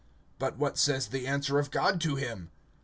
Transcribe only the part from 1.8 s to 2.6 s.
to him?